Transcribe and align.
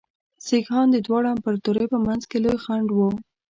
سیکهان 0.45 0.87
د 0.91 0.97
دواړو 1.05 1.31
امپراطوریو 1.35 1.91
په 1.93 1.99
منځ 2.05 2.23
کې 2.29 2.37
لوی 2.43 2.57
خنډ 2.63 2.87
وو. 2.93 3.09